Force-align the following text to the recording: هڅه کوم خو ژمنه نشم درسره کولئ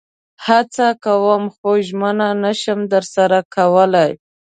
هڅه 0.45 0.87
کوم 1.03 1.43
خو 1.55 1.69
ژمنه 1.87 2.29
نشم 2.43 2.79
درسره 2.93 3.39
کولئ 3.53 4.11